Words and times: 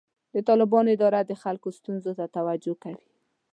د 0.33 0.35
طالبانو 0.47 0.93
اداره 0.95 1.19
د 1.25 1.31
خلکو 1.43 1.67
ستونزو 1.77 2.11
ته 2.19 2.25
توجه 2.37 2.73
کوي. 2.83 3.09